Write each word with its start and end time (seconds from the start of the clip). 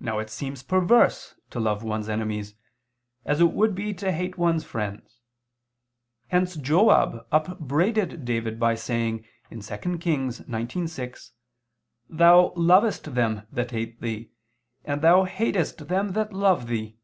Now 0.00 0.18
it 0.18 0.28
seems 0.28 0.64
perverse 0.64 1.36
to 1.50 1.60
love 1.60 1.84
one's 1.84 2.08
enemies, 2.08 2.56
as 3.24 3.40
it 3.40 3.52
would 3.52 3.76
be 3.76 3.94
to 3.94 4.10
hate 4.10 4.36
one's 4.36 4.64
friends: 4.64 5.20
hence 6.26 6.56
Joab 6.56 7.24
upbraided 7.30 8.24
David 8.24 8.58
by 8.58 8.74
saying 8.74 9.24
(2 9.52 9.98
Kings 9.98 10.40
19:6): 10.40 11.30
"Thou 12.08 12.54
lovest 12.56 13.14
them 13.14 13.46
that 13.52 13.70
hate 13.70 14.00
thee, 14.00 14.32
and 14.84 15.00
thou 15.00 15.22
hatest 15.22 15.86
them 15.86 16.08
that 16.14 16.32
love 16.32 16.66
thee." 16.66 16.98